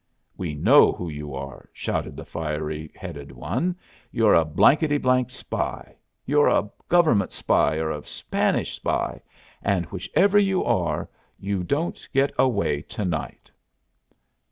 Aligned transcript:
"We 0.35 0.55
know 0.55 0.93
who 0.93 1.09
you 1.09 1.35
are," 1.35 1.69
shouted 1.73 2.17
the 2.17 2.25
fiery 2.25 2.89
headed 2.95 3.31
one. 3.31 3.75
"You're 4.11 4.33
a 4.33 4.43
blanketty 4.43 4.97
blank 4.99 5.29
spy! 5.29 5.95
You're 6.25 6.47
a 6.47 6.71
government 6.89 7.31
spy 7.31 7.75
or 7.77 7.91
a 7.91 8.03
Spanish 8.03 8.73
spy, 8.77 9.21
and 9.61 9.85
whichever 9.91 10.39
you 10.39 10.63
are 10.63 11.07
you 11.39 11.63
don't 11.63 12.07
get 12.13 12.33
away 12.39 12.81
to 12.97 13.05
night!" 13.05 13.51